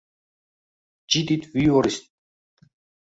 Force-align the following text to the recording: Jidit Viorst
Jidit 1.15 1.45
Viorst 1.53 2.09